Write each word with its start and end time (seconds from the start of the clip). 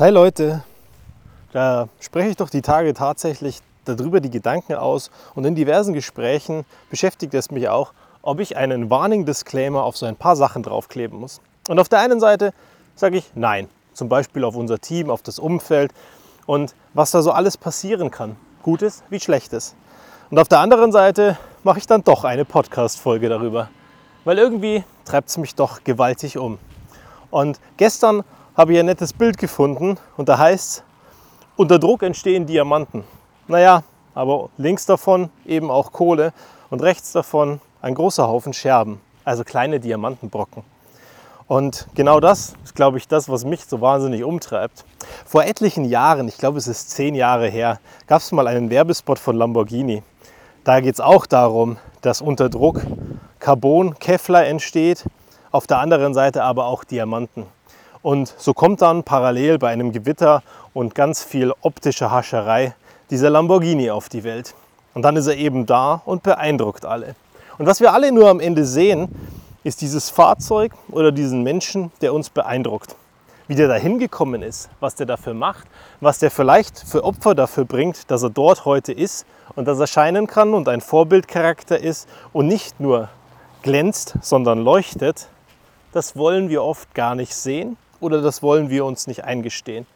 Hi 0.00 0.08
Leute, 0.08 0.64
da 1.52 1.90
spreche 2.00 2.30
ich 2.30 2.36
doch 2.38 2.48
die 2.48 2.62
Tage 2.62 2.94
tatsächlich 2.94 3.60
darüber 3.84 4.20
die 4.20 4.30
Gedanken 4.30 4.72
aus 4.72 5.10
und 5.34 5.44
in 5.44 5.54
diversen 5.54 5.92
Gesprächen 5.92 6.64
beschäftigt 6.88 7.34
es 7.34 7.50
mich 7.50 7.68
auch, 7.68 7.92
ob 8.22 8.40
ich 8.40 8.56
einen 8.56 8.88
Warning 8.88 9.26
Disclaimer 9.26 9.84
auf 9.84 9.98
so 9.98 10.06
ein 10.06 10.16
paar 10.16 10.36
Sachen 10.36 10.62
draufkleben 10.62 11.20
muss. 11.20 11.42
Und 11.68 11.78
auf 11.78 11.90
der 11.90 11.98
einen 11.98 12.18
Seite 12.18 12.54
sage 12.94 13.18
ich 13.18 13.30
nein, 13.34 13.68
zum 13.92 14.08
Beispiel 14.08 14.42
auf 14.44 14.56
unser 14.56 14.78
Team, 14.78 15.10
auf 15.10 15.20
das 15.20 15.38
Umfeld 15.38 15.92
und 16.46 16.74
was 16.94 17.10
da 17.10 17.20
so 17.20 17.32
alles 17.32 17.58
passieren 17.58 18.10
kann, 18.10 18.36
Gutes 18.62 19.02
wie 19.10 19.20
Schlechtes. 19.20 19.74
Und 20.30 20.38
auf 20.38 20.48
der 20.48 20.60
anderen 20.60 20.92
Seite 20.92 21.36
mache 21.62 21.78
ich 21.78 21.86
dann 21.86 22.04
doch 22.04 22.24
eine 22.24 22.46
Podcast-Folge 22.46 23.28
darüber, 23.28 23.68
weil 24.24 24.38
irgendwie 24.38 24.82
treibt 25.04 25.28
es 25.28 25.36
mich 25.36 25.56
doch 25.56 25.84
gewaltig 25.84 26.38
um. 26.38 26.58
Und 27.30 27.60
gestern 27.76 28.24
habe 28.60 28.74
ich 28.74 28.78
ein 28.78 28.84
nettes 28.84 29.14
Bild 29.14 29.38
gefunden 29.38 29.96
und 30.18 30.28
da 30.28 30.36
heißt 30.36 30.68
es, 30.70 30.82
unter 31.56 31.78
Druck 31.78 32.02
entstehen 32.02 32.44
Diamanten. 32.44 33.04
Naja, 33.48 33.84
aber 34.14 34.50
links 34.58 34.84
davon 34.84 35.30
eben 35.46 35.70
auch 35.70 35.92
Kohle 35.92 36.34
und 36.68 36.82
rechts 36.82 37.12
davon 37.12 37.62
ein 37.80 37.94
großer 37.94 38.28
Haufen 38.28 38.52
Scherben, 38.52 39.00
also 39.24 39.44
kleine 39.44 39.80
Diamantenbrocken. 39.80 40.62
Und 41.48 41.86
genau 41.94 42.20
das 42.20 42.52
ist, 42.62 42.74
glaube 42.74 42.98
ich, 42.98 43.08
das, 43.08 43.30
was 43.30 43.46
mich 43.46 43.64
so 43.64 43.80
wahnsinnig 43.80 44.24
umtreibt. 44.24 44.84
Vor 45.24 45.44
etlichen 45.44 45.86
Jahren, 45.86 46.28
ich 46.28 46.36
glaube 46.36 46.58
es 46.58 46.68
ist 46.68 46.90
zehn 46.90 47.14
Jahre 47.14 47.48
her, 47.48 47.80
gab 48.06 48.20
es 48.20 48.30
mal 48.30 48.46
einen 48.46 48.68
Werbespot 48.68 49.18
von 49.18 49.36
Lamborghini. 49.36 50.02
Da 50.64 50.80
geht 50.80 50.96
es 50.96 51.00
auch 51.00 51.24
darum, 51.24 51.78
dass 52.02 52.20
unter 52.20 52.50
Druck 52.50 52.82
Carbon, 53.38 53.98
Kevlar 53.98 54.44
entsteht, 54.44 55.06
auf 55.50 55.66
der 55.66 55.78
anderen 55.78 56.12
Seite 56.12 56.42
aber 56.42 56.66
auch 56.66 56.84
Diamanten. 56.84 57.46
Und 58.02 58.34
so 58.38 58.54
kommt 58.54 58.80
dann 58.80 59.02
parallel 59.02 59.58
bei 59.58 59.68
einem 59.68 59.92
Gewitter 59.92 60.42
und 60.72 60.94
ganz 60.94 61.22
viel 61.22 61.52
optischer 61.60 62.10
Hascherei 62.10 62.74
dieser 63.10 63.28
Lamborghini 63.28 63.90
auf 63.90 64.08
die 64.08 64.24
Welt. 64.24 64.54
Und 64.94 65.02
dann 65.02 65.16
ist 65.16 65.26
er 65.26 65.36
eben 65.36 65.66
da 65.66 66.00
und 66.06 66.22
beeindruckt 66.22 66.86
alle. 66.86 67.14
Und 67.58 67.66
was 67.66 67.80
wir 67.80 67.92
alle 67.92 68.10
nur 68.10 68.30
am 68.30 68.40
Ende 68.40 68.64
sehen, 68.64 69.08
ist 69.64 69.82
dieses 69.82 70.08
Fahrzeug 70.08 70.72
oder 70.88 71.12
diesen 71.12 71.42
Menschen, 71.42 71.92
der 72.00 72.14
uns 72.14 72.30
beeindruckt. 72.30 72.96
Wie 73.48 73.54
der 73.54 73.68
da 73.68 73.74
hingekommen 73.74 74.42
ist, 74.42 74.70
was 74.80 74.94
der 74.94 75.04
dafür 75.04 75.34
macht, 75.34 75.66
was 76.00 76.18
der 76.18 76.30
vielleicht 76.30 76.78
für 76.78 77.04
Opfer 77.04 77.34
dafür 77.34 77.66
bringt, 77.66 78.10
dass 78.10 78.22
er 78.22 78.30
dort 78.30 78.64
heute 78.64 78.92
ist 78.92 79.26
und 79.56 79.68
dass 79.68 79.78
er 79.78 79.88
scheinen 79.88 80.26
kann 80.26 80.54
und 80.54 80.68
ein 80.68 80.80
Vorbildcharakter 80.80 81.78
ist 81.78 82.08
und 82.32 82.46
nicht 82.46 82.80
nur 82.80 83.10
glänzt, 83.62 84.14
sondern 84.22 84.64
leuchtet, 84.64 85.28
das 85.92 86.16
wollen 86.16 86.48
wir 86.48 86.62
oft 86.62 86.94
gar 86.94 87.14
nicht 87.14 87.34
sehen 87.34 87.76
oder 88.00 88.22
das 88.22 88.42
wollen 88.42 88.70
wir 88.70 88.84
uns 88.84 89.06
nicht 89.06 89.24
eingestehen. 89.24 89.86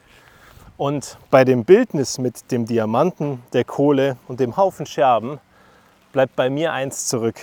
Und 0.76 1.18
bei 1.30 1.44
dem 1.44 1.64
Bildnis 1.64 2.18
mit 2.18 2.50
dem 2.50 2.66
Diamanten, 2.66 3.42
der 3.52 3.64
Kohle 3.64 4.16
und 4.28 4.40
dem 4.40 4.56
Haufen 4.56 4.86
Scherben 4.86 5.38
bleibt 6.12 6.36
bei 6.36 6.50
mir 6.50 6.72
eins 6.72 7.06
zurück. 7.06 7.36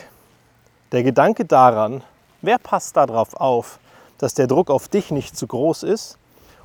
Der 0.91 1.03
Gedanke 1.03 1.45
daran, 1.45 2.03
wer 2.41 2.57
passt 2.57 2.97
darauf 2.97 3.33
auf, 3.35 3.79
dass 4.17 4.33
der 4.33 4.47
Druck 4.47 4.69
auf 4.69 4.87
dich 4.87 5.11
nicht 5.11 5.37
zu 5.37 5.47
groß 5.47 5.83
ist 5.83 6.17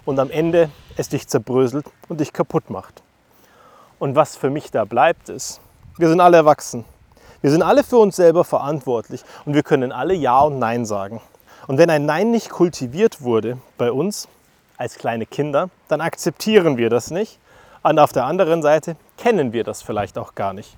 und 0.04 0.18
am 0.18 0.30
Ende 0.30 0.70
es 0.96 1.08
dich 1.08 1.28
zerbröselt 1.28 1.86
und 2.08 2.20
dich 2.20 2.32
kaputt 2.32 2.70
macht. 2.70 3.02
Und 3.98 4.14
was 4.16 4.36
für 4.36 4.50
mich 4.50 4.70
da 4.70 4.84
bleibt 4.84 5.28
ist, 5.28 5.60
wir 5.96 6.08
sind 6.08 6.20
alle 6.20 6.38
erwachsen. 6.38 6.84
Wir 7.40 7.50
sind 7.50 7.62
alle 7.62 7.84
für 7.84 7.98
uns 7.98 8.16
selber 8.16 8.44
verantwortlich 8.44 9.22
und 9.44 9.54
wir 9.54 9.62
können 9.62 9.92
alle 9.92 10.14
Ja 10.14 10.40
und 10.40 10.58
Nein 10.58 10.84
sagen. 10.84 11.20
Und 11.66 11.78
wenn 11.78 11.90
ein 11.90 12.06
Nein 12.06 12.30
nicht 12.30 12.50
kultiviert 12.50 13.22
wurde 13.22 13.58
bei 13.76 13.90
uns 13.90 14.28
als 14.76 14.98
kleine 14.98 15.26
Kinder, 15.26 15.68
dann 15.88 16.00
akzeptieren 16.00 16.76
wir 16.76 16.90
das 16.90 17.10
nicht. 17.10 17.38
Und 17.82 17.98
auf 17.98 18.12
der 18.12 18.24
anderen 18.24 18.62
Seite 18.62 18.96
kennen 19.16 19.52
wir 19.52 19.64
das 19.64 19.82
vielleicht 19.82 20.16
auch 20.18 20.34
gar 20.34 20.52
nicht. 20.52 20.76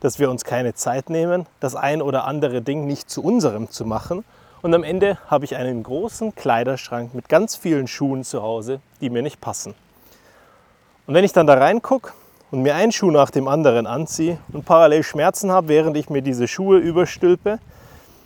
Dass 0.00 0.18
wir 0.18 0.30
uns 0.30 0.44
keine 0.44 0.74
Zeit 0.74 1.08
nehmen, 1.08 1.46
das 1.60 1.74
ein 1.74 2.02
oder 2.02 2.24
andere 2.24 2.60
Ding 2.60 2.86
nicht 2.86 3.08
zu 3.08 3.22
unserem 3.22 3.70
zu 3.70 3.86
machen. 3.86 4.24
Und 4.60 4.74
am 4.74 4.84
Ende 4.84 5.18
habe 5.28 5.46
ich 5.46 5.56
einen 5.56 5.82
großen 5.82 6.34
Kleiderschrank 6.34 7.14
mit 7.14 7.28
ganz 7.28 7.56
vielen 7.56 7.86
Schuhen 7.86 8.22
zu 8.24 8.42
Hause, 8.42 8.80
die 9.00 9.10
mir 9.10 9.22
nicht 9.22 9.40
passen. 9.40 9.74
Und 11.06 11.14
wenn 11.14 11.24
ich 11.24 11.32
dann 11.32 11.46
da 11.46 11.54
reingucke 11.54 12.12
und 12.50 12.62
mir 12.62 12.74
einen 12.74 12.92
Schuh 12.92 13.10
nach 13.10 13.30
dem 13.30 13.48
anderen 13.48 13.86
anziehe 13.86 14.38
und 14.52 14.66
parallel 14.66 15.02
Schmerzen 15.02 15.50
habe, 15.50 15.68
während 15.68 15.96
ich 15.96 16.10
mir 16.10 16.20
diese 16.20 16.48
Schuhe 16.48 16.78
überstülpe, 16.78 17.58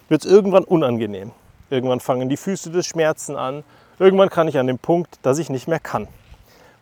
wird 0.09 0.25
es 0.25 0.31
irgendwann 0.31 0.65
unangenehm. 0.65 1.33
Irgendwann 1.71 2.01
fangen 2.01 2.29
die 2.29 2.37
Füße 2.37 2.71
des 2.71 2.87
Schmerzen 2.87 3.37
an. 3.37 3.65
Irgendwann 3.99 4.29
kann 4.29 4.49
ich 4.49 4.59
an 4.59 4.67
den 4.67 4.79
Punkt, 4.79 5.19
dass 5.23 5.39
ich 5.39 5.51
nicht 5.51 5.69
mehr 5.69 5.79
kann, 5.79 6.09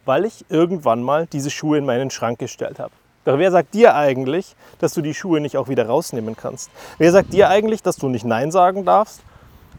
weil 0.04 0.24
ich 0.24 0.46
irgendwann 0.48 1.02
mal 1.02 1.26
diese 1.26 1.50
Schuhe 1.50 1.78
in 1.78 1.84
meinen 1.84 2.10
Schrank 2.10 2.38
gestellt 2.38 2.78
habe. 2.78 2.92
Doch 3.24 3.38
wer 3.38 3.50
sagt 3.50 3.74
dir 3.74 3.94
eigentlich, 3.94 4.56
dass 4.78 4.94
du 4.94 5.02
die 5.02 5.12
Schuhe 5.12 5.40
nicht 5.40 5.58
auch 5.58 5.68
wieder 5.68 5.86
rausnehmen 5.86 6.36
kannst? 6.36 6.70
Wer 6.96 7.12
sagt 7.12 7.34
dir 7.34 7.50
eigentlich, 7.50 7.82
dass 7.82 7.96
du 7.96 8.08
nicht 8.08 8.24
Nein 8.24 8.50
sagen 8.50 8.86
darfst? 8.86 9.20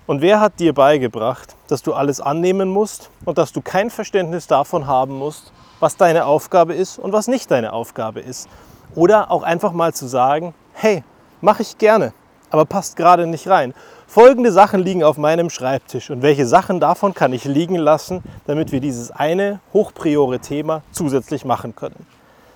Und 0.06 0.22
wer 0.22 0.40
hat 0.40 0.60
dir 0.60 0.74
beigebracht, 0.74 1.56
dass 1.68 1.82
du 1.82 1.94
alles 1.94 2.22
annehmen 2.22 2.70
musst 2.70 3.10
und 3.26 3.38
dass 3.38 3.52
du 3.52 3.62
kein 3.62 3.90
Verständnis 3.90 4.46
davon 4.46 4.86
haben 4.86 5.14
musst, 5.14 5.52
was 5.80 5.98
deine 5.98 6.26
Aufgabe 6.26 6.74
ist 6.74 7.00
und 7.00 7.14
was 7.14 7.28
nicht 7.28 7.50
deine 7.50 7.74
Aufgabe 7.74 8.20
ist? 8.20 8.48
Oder 8.96 9.32
auch 9.32 9.44
einfach 9.44 9.72
mal 9.72 9.94
zu 9.94 10.08
sagen, 10.08 10.54
hey, 10.74 11.04
mache 11.42 11.62
ich 11.62 11.78
gerne, 11.78 12.14
aber 12.50 12.66
passt 12.66 12.96
gerade 12.96 13.28
nicht 13.28 13.48
rein. 13.48 13.74
Folgende 14.10 14.52
Sachen 14.52 14.82
liegen 14.82 15.04
auf 15.04 15.20
meinem 15.20 15.52
Schreibtisch 15.52 16.10
und 16.10 16.24
welche 16.24 16.48
Sachen 16.48 16.80
davon 16.80 17.14
kann 17.14 17.32
ich 17.32 17.46
liegen 17.46 17.76
lassen, 17.76 18.24
damit 18.48 18.72
wir 18.72 18.80
dieses 18.80 19.12
eine 19.12 19.60
hochpriore 19.72 20.40
Thema 20.40 20.82
zusätzlich 20.92 21.46
machen 21.46 21.76
können. 21.76 22.08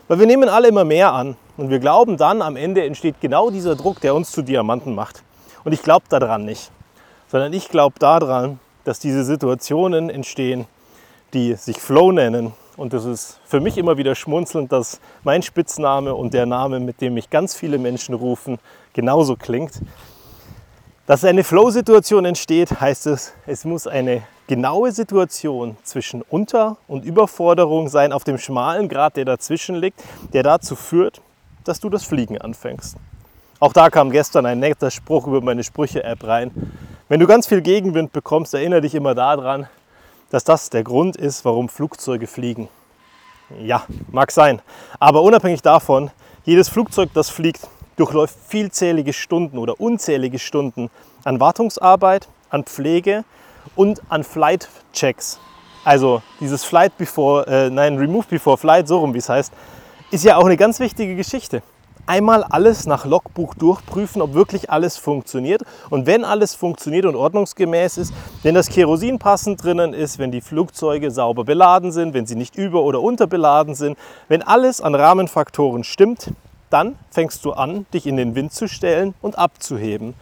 Weil 0.07 0.17
wir 0.17 0.25
nehmen 0.25 0.49
alle 0.49 0.69
immer 0.69 0.83
mehr 0.83 1.13
an 1.13 1.37
und 1.55 1.69
wir 1.69 1.77
glauben 1.77 2.17
dann, 2.17 2.41
am 2.41 2.55
Ende 2.55 2.83
entsteht 2.83 3.21
genau 3.21 3.51
dieser 3.51 3.75
Druck, 3.75 4.01
der 4.01 4.15
uns 4.15 4.31
zu 4.31 4.41
Diamanten 4.41 4.95
macht. 4.95 5.21
Und 5.63 5.73
ich 5.73 5.83
glaube 5.83 6.05
daran 6.09 6.43
nicht, 6.43 6.71
sondern 7.27 7.53
ich 7.53 7.69
glaube 7.69 7.99
daran, 7.99 8.59
dass 8.83 8.97
diese 8.97 9.23
Situationen 9.23 10.09
entstehen, 10.09 10.65
die 11.35 11.53
sich 11.53 11.77
Flow 11.77 12.11
nennen. 12.11 12.53
Und 12.77 12.93
das 12.93 13.05
ist 13.05 13.39
für 13.45 13.59
mich 13.59 13.77
immer 13.77 13.95
wieder 13.97 14.15
schmunzelnd, 14.15 14.71
dass 14.71 14.99
mein 15.23 15.43
Spitzname 15.43 16.15
und 16.15 16.33
der 16.33 16.47
Name, 16.47 16.79
mit 16.79 16.99
dem 16.99 17.13
mich 17.13 17.29
ganz 17.29 17.53
viele 17.53 17.77
Menschen 17.77 18.15
rufen, 18.15 18.57
genauso 18.93 19.35
klingt. 19.35 19.73
Dass 21.05 21.25
eine 21.25 21.43
Flow-Situation 21.43 22.23
entsteht, 22.23 22.79
heißt 22.79 23.07
es, 23.07 23.33
es 23.45 23.65
muss 23.65 23.87
eine 23.87 24.23
genaue 24.47 24.93
Situation 24.93 25.75
zwischen 25.83 26.21
Unter- 26.21 26.77
und 26.87 27.03
Überforderung 27.03 27.89
sein 27.89 28.13
auf 28.13 28.23
dem 28.23 28.37
schmalen 28.37 28.87
Grad, 28.87 29.17
der 29.17 29.25
dazwischen 29.25 29.75
liegt, 29.75 30.01
der 30.31 30.43
dazu 30.43 30.77
führt, 30.77 31.19
dass 31.65 31.81
du 31.81 31.89
das 31.89 32.05
Fliegen 32.05 32.37
anfängst. 32.37 32.95
Auch 33.59 33.73
da 33.73 33.89
kam 33.89 34.11
gestern 34.11 34.45
ein 34.45 34.59
netter 34.59 34.91
Spruch 34.91 35.27
über 35.27 35.41
meine 35.41 35.65
Sprüche-App 35.65 36.23
rein. 36.23 36.51
Wenn 37.09 37.19
du 37.19 37.27
ganz 37.27 37.47
viel 37.47 37.61
Gegenwind 37.61 38.13
bekommst, 38.13 38.53
erinnere 38.53 38.79
dich 38.79 38.95
immer 38.95 39.13
daran, 39.13 39.67
dass 40.29 40.45
das 40.45 40.69
der 40.69 40.85
Grund 40.85 41.17
ist, 41.17 41.43
warum 41.43 41.67
Flugzeuge 41.67 42.27
fliegen. 42.27 42.69
Ja, 43.59 43.83
mag 44.09 44.31
sein. 44.31 44.61
Aber 45.01 45.21
unabhängig 45.21 45.61
davon, 45.61 46.11
jedes 46.45 46.69
Flugzeug, 46.69 47.09
das 47.13 47.29
fliegt, 47.29 47.67
durchläuft 47.95 48.35
vielzählige 48.47 49.13
Stunden 49.13 49.57
oder 49.57 49.79
unzählige 49.79 50.39
Stunden 50.39 50.89
an 51.23 51.39
Wartungsarbeit, 51.39 52.27
an 52.49 52.63
Pflege 52.63 53.23
und 53.75 54.01
an 54.09 54.23
Flight 54.23 54.69
Checks. 54.93 55.39
Also 55.83 56.21
dieses 56.39 56.63
Flight 56.63 56.97
before, 56.97 57.45
äh, 57.47 57.69
nein, 57.69 57.97
Remove 57.97 58.25
before 58.29 58.57
Flight, 58.57 58.87
so 58.87 58.99
rum 58.99 59.13
wie 59.13 59.17
es 59.17 59.29
heißt, 59.29 59.51
ist 60.11 60.23
ja 60.23 60.37
auch 60.37 60.45
eine 60.45 60.57
ganz 60.57 60.79
wichtige 60.79 61.15
Geschichte. 61.15 61.61
Einmal 62.05 62.43
alles 62.43 62.85
nach 62.85 63.05
Logbuch 63.05 63.55
durchprüfen, 63.55 64.21
ob 64.21 64.33
wirklich 64.33 64.69
alles 64.69 64.97
funktioniert. 64.97 65.61
Und 65.89 66.05
wenn 66.05 66.25
alles 66.25 66.53
funktioniert 66.53 67.05
und 67.05 67.15
ordnungsgemäß 67.15 67.97
ist, 67.97 68.13
wenn 68.43 68.55
das 68.55 68.67
Kerosin 68.67 69.19
passend 69.19 69.63
drinnen 69.63 69.93
ist, 69.93 70.19
wenn 70.19 70.29
die 70.29 70.41
Flugzeuge 70.41 71.11
sauber 71.11 71.45
beladen 71.45 71.93
sind, 71.93 72.13
wenn 72.13 72.25
sie 72.25 72.35
nicht 72.35 72.57
über- 72.57 72.83
oder 72.83 73.01
unterbeladen 73.01 73.73
sind, 73.73 73.97
wenn 74.27 74.41
alles 74.41 74.81
an 74.81 74.95
Rahmenfaktoren 74.95 75.85
stimmt, 75.85 76.33
dann 76.73 76.97
fängst 77.11 77.45
du 77.45 77.53
an, 77.53 77.85
dich 77.93 78.07
in 78.07 78.17
den 78.17 78.35
Wind 78.35 78.51
zu 78.51 78.67
stellen 78.67 79.13
und 79.21 79.37
abzuheben. 79.37 80.15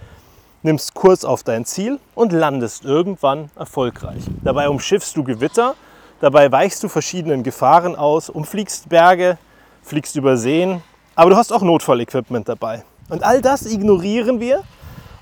Nimmst 0.64 0.94
Kurs 0.94 1.26
auf 1.26 1.44
dein 1.44 1.66
Ziel 1.66 2.00
und 2.14 2.34
landest 2.34 2.84
irgendwann 2.86 3.50
erfolgreich. 3.56 4.22
Dabei 4.44 4.70
umschiffst 4.70 5.16
du 5.16 5.24
Gewitter, 5.24 5.76
dabei 6.20 6.52
weichst 6.52 6.84
du 6.84 6.90
verschiedenen 6.90 7.44
Gefahren 7.44 7.96
aus, 7.96 8.30
umfliegst 8.30 8.90
Berge, 8.90 9.38
fliegst 9.82 10.16
über 10.18 10.38
Seen, 10.38 10.84
aber 11.16 11.32
du 11.32 11.38
hast 11.38 11.52
auch 11.52 11.62
Notfallequipment 11.62 12.48
dabei. 12.48 12.84
Und 13.10 13.24
all 13.24 13.42
das 13.42 13.66
ignorieren 13.66 14.40
wir 14.40 14.64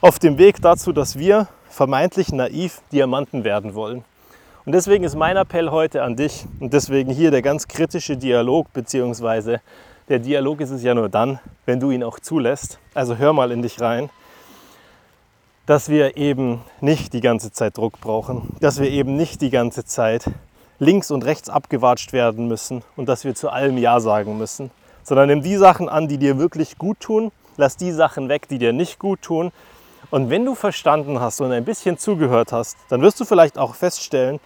auf 0.01 0.19
dem 0.19 0.37
Weg 0.37 0.61
dazu, 0.61 0.91
dass 0.91 1.17
wir 1.17 1.47
vermeintlich 1.69 2.31
naiv 2.31 2.81
Diamanten 2.91 3.43
werden 3.43 3.75
wollen. 3.75 4.03
Und 4.65 4.73
deswegen 4.73 5.03
ist 5.03 5.15
mein 5.15 5.37
Appell 5.37 5.71
heute 5.71 6.03
an 6.03 6.15
dich 6.15 6.45
und 6.59 6.73
deswegen 6.73 7.11
hier 7.11 7.31
der 7.31 7.41
ganz 7.41 7.67
kritische 7.67 8.17
Dialog 8.17 8.71
bzw. 8.73 9.59
Der 10.09 10.17
Dialog 10.17 10.59
ist 10.59 10.71
es 10.71 10.81
ja 10.81 10.95
nur 10.95 11.07
dann, 11.07 11.38
wenn 11.67 11.79
du 11.79 11.91
ihn 11.91 12.03
auch 12.03 12.19
zulässt. 12.19 12.79
Also 12.95 13.17
hör 13.17 13.31
mal 13.31 13.51
in 13.51 13.61
dich 13.61 13.79
rein, 13.79 14.09
dass 15.67 15.88
wir 15.88 16.17
eben 16.17 16.61
nicht 16.81 17.13
die 17.13 17.21
ganze 17.21 17.51
Zeit 17.51 17.77
Druck 17.77 18.01
brauchen, 18.01 18.57
dass 18.59 18.79
wir 18.79 18.89
eben 18.89 19.15
nicht 19.15 19.39
die 19.39 19.51
ganze 19.51 19.85
Zeit 19.85 20.25
links 20.79 21.11
und 21.11 21.25
rechts 21.25 21.47
abgewatscht 21.47 22.11
werden 22.11 22.47
müssen 22.47 22.81
und 22.95 23.07
dass 23.07 23.23
wir 23.23 23.35
zu 23.35 23.50
allem 23.51 23.77
Ja 23.77 24.00
sagen 24.00 24.39
müssen, 24.39 24.71
sondern 25.03 25.29
nimm 25.29 25.44
die 25.44 25.57
Sachen 25.57 25.88
an, 25.88 26.07
die 26.07 26.17
dir 26.17 26.39
wirklich 26.39 26.79
gut 26.79 27.00
tun, 27.01 27.31
lass 27.57 27.77
die 27.77 27.91
Sachen 27.91 28.29
weg, 28.29 28.47
die 28.47 28.57
dir 28.57 28.73
nicht 28.73 28.97
gut 28.97 29.21
tun. 29.21 29.51
Und 30.09 30.31
wenn 30.31 30.44
du 30.44 30.55
verstanden 30.55 31.19
hast 31.19 31.39
und 31.39 31.51
ein 31.51 31.65
bisschen 31.65 32.00
zugehört 32.00 32.51
hast, 32.51 32.77
dann 32.89 33.03
wirst 33.03 33.19
du 33.19 33.25
vielleicht 33.25 33.59
auch 33.59 33.75
feststellen, 33.75 34.39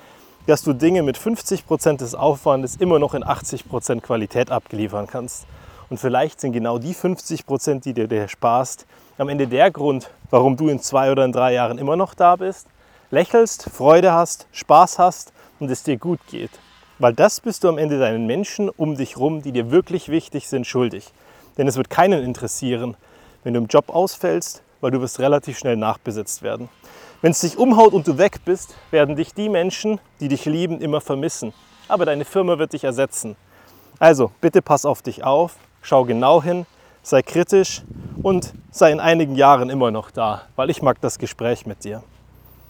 dass 0.46 0.62
du 0.62 0.74
Dinge 0.74 1.04
mit 1.04 1.18
50 1.18 1.66
Prozent 1.66 2.02
des 2.02 2.16
Aufwandes 2.16 2.76
immer 2.76 3.00
noch 3.00 3.14
in 3.14 3.24
80 3.24 3.70
Prozent 3.70 4.04
Qualität 4.04 4.52
abgeliefern 4.52 5.08
kannst. 5.08 5.46
Und 5.90 6.00
vielleicht 6.00 6.42
sind 6.42 6.52
genau 6.52 6.80
die 6.80 6.94
50%, 6.94 7.46
Prozent, 7.46 7.86
die 7.86 7.94
dir, 7.94 8.08
dir 8.08 8.28
sparst, 8.28 8.86
am 9.18 9.30
Ende 9.30 9.48
der 9.48 9.72
Grund, 9.72 10.10
warum 10.32 10.58
du 10.58 10.68
in 10.68 10.80
zwei 10.80 11.12
oder 11.12 11.24
in 11.24 11.32
drei 11.32 11.54
Jahren 11.54 11.78
immer 11.78 11.96
noch 11.96 12.14
da 12.14 12.36
bist, 12.36 12.68
lächelst, 13.10 13.70
Freude 13.70 14.12
hast, 14.12 14.48
Spaß 14.52 15.00
hast 15.00 15.34
und 15.60 15.70
es 15.72 15.84
dir 15.84 15.98
gut 15.98 16.20
geht. 16.28 16.52
Weil 17.00 17.14
das 17.14 17.40
bist 17.40 17.64
du 17.64 17.70
am 17.70 17.78
Ende 17.78 18.00
deinen 18.00 18.26
Menschen 18.26 18.70
um 18.70 18.96
dich 18.98 19.18
rum, 19.18 19.42
die 19.42 19.52
dir 19.52 19.72
wirklich 19.72 20.10
wichtig 20.10 20.48
sind, 20.48 20.68
schuldig. 20.68 21.14
Denn 21.58 21.68
es 21.68 21.78
wird 21.78 21.90
keinen 21.90 22.24
interessieren, 22.24 22.98
wenn 23.44 23.54
du 23.54 23.62
im 23.62 23.68
Job 23.68 23.90
ausfällst, 23.90 24.64
weil 24.84 24.92
du 24.92 25.00
wirst 25.00 25.22
relativ 25.22 25.58
schnell 25.58 25.78
nachbesetzt 25.78 26.44
werden. 26.44 26.68
Wenn 27.22 27.32
es 27.32 27.40
dich 27.40 27.58
umhaut 27.58 27.94
und 27.94 28.06
du 28.06 28.18
weg 28.18 28.40
bist, 28.44 28.76
werden 28.92 29.16
dich 29.16 29.34
die 29.34 29.48
Menschen, 29.48 30.02
die 30.20 30.28
dich 30.28 30.44
lieben, 30.44 30.82
immer 30.82 31.00
vermissen. 31.00 31.54
Aber 31.88 32.04
deine 32.04 32.26
Firma 32.26 32.60
wird 32.60 32.74
dich 32.74 32.84
ersetzen. 32.84 33.38
Also 33.98 34.32
bitte 34.42 34.62
pass 34.62 34.84
auf 34.84 35.02
dich 35.02 35.24
auf, 35.24 35.56
schau 35.82 36.04
genau 36.04 36.44
hin, 36.44 36.66
sei 37.02 37.22
kritisch 37.22 37.84
und 38.22 38.54
sei 38.72 38.92
in 38.92 39.00
einigen 39.00 39.36
Jahren 39.36 39.70
immer 39.70 39.90
noch 39.90 40.12
da, 40.12 40.42
weil 40.58 40.70
ich 40.70 40.82
mag 40.82 41.00
das 41.00 41.18
Gespräch 41.18 41.66
mit 41.66 41.86
dir. 41.86 42.04